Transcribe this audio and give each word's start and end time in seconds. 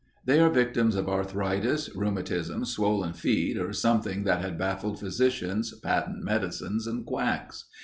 They 0.25 0.39
are 0.39 0.49
victims 0.49 0.95
of 0.95 1.07
arthritis, 1.07 1.95
rheumatism, 1.95 2.65
swollen 2.65 3.13
feet, 3.13 3.59
or 3.59 3.71
something 3.71 4.23
that 4.23 4.41
had 4.41 4.57
baffled 4.57 4.99
physicians, 4.99 5.73
patent 5.79 6.23
medicines, 6.23 6.87
and 6.87 7.05
quacks. 7.05 7.65